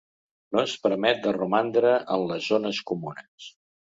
[0.55, 3.51] No es permet de romandre en les zones comunes.